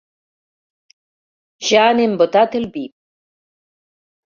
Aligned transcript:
Ja 1.69 1.85
han 1.91 2.03
embotat 2.09 2.61
el 2.63 2.69
vi. 2.79 2.87